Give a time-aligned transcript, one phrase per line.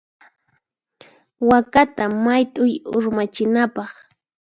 [1.49, 3.91] Wakata mayt'uy urmachinapaq.